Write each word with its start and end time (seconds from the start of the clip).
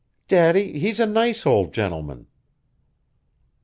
"Daddy! 0.27 0.79
he's 0.79 0.99
a 0.99 1.05
nice 1.05 1.45
old 1.45 1.75
gentleman!" 1.75 2.25